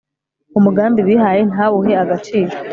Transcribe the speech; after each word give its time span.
umugambi 0.57 0.99
bihaye 1.09 1.41
ntawuhe 1.51 1.93
agaciro 2.03 2.51